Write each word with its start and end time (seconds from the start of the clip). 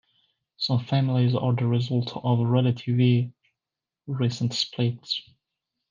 Some 0.57 0.83
families 0.83 1.35
are 1.35 1.53
the 1.53 1.67
results 1.67 2.11
of 2.15 2.39
relatively 2.39 3.33
recent 4.07 4.51
splits. 4.55 5.21